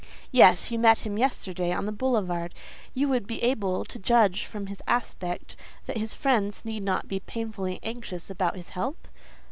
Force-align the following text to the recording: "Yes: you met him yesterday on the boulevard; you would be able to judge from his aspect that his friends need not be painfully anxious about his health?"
"Yes: 0.31 0.71
you 0.71 0.79
met 0.79 1.05
him 1.05 1.19
yesterday 1.19 1.71
on 1.71 1.85
the 1.85 1.91
boulevard; 1.91 2.55
you 2.95 3.07
would 3.09 3.27
be 3.27 3.43
able 3.43 3.85
to 3.85 3.99
judge 3.99 4.47
from 4.47 4.65
his 4.65 4.81
aspect 4.87 5.55
that 5.85 5.99
his 5.99 6.15
friends 6.15 6.65
need 6.65 6.81
not 6.81 7.07
be 7.07 7.19
painfully 7.19 7.79
anxious 7.83 8.27
about 8.27 8.55
his 8.55 8.69
health?" 8.69 9.09